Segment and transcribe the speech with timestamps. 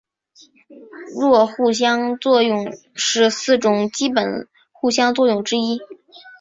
[1.13, 4.47] 弱相互作用是四种基本
[4.91, 5.79] 相互作用之一。